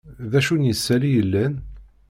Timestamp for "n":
0.57-0.67